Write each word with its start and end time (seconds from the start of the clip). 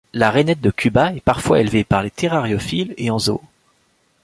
La 0.13 0.31
Rainette 0.31 0.61
de 0.61 0.71
Cuba 0.71 1.13
est 1.13 1.19
parfois 1.21 1.61
élevée 1.61 1.83
par 1.83 2.01
les 2.01 2.09
terrariophiles 2.09 2.95
et 2.97 3.11
en 3.11 3.19
zoo. 3.19 3.39